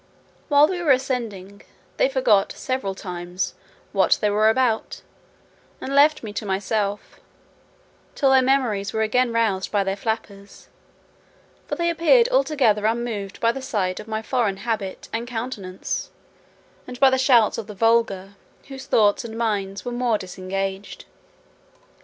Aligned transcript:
While 0.49 0.67
we 0.67 0.81
were 0.81 0.89
ascending, 0.89 1.61
they 1.97 2.09
forgot 2.09 2.53
several 2.53 2.95
times 2.95 3.53
what 3.91 4.17
they 4.19 4.31
were 4.31 4.49
about, 4.49 5.03
and 5.79 5.93
left 5.93 6.23
me 6.23 6.33
to 6.33 6.43
myself, 6.43 7.19
till 8.15 8.31
their 8.31 8.41
memories 8.41 8.93
were 8.93 9.03
again 9.03 9.31
roused 9.31 9.71
by 9.71 9.83
their 9.83 9.95
flappers; 9.95 10.69
for 11.67 11.75
they 11.75 11.87
appeared 11.91 12.27
altogether 12.29 12.87
unmoved 12.87 13.39
by 13.39 13.51
the 13.51 13.61
sight 13.61 13.99
of 13.99 14.07
my 14.07 14.23
foreign 14.23 14.57
habit 14.57 15.07
and 15.13 15.27
countenance, 15.27 16.09
and 16.87 16.99
by 16.99 17.11
the 17.11 17.19
shouts 17.19 17.59
of 17.59 17.67
the 17.67 17.75
vulgar, 17.75 18.33
whose 18.69 18.87
thoughts 18.87 19.23
and 19.23 19.37
minds 19.37 19.85
were 19.85 19.91
more 19.91 20.17
disengaged. 20.17 21.05